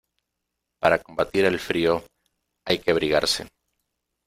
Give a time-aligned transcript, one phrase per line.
[0.79, 2.03] Para combatir el frío,
[2.65, 3.45] hay que abrigarse.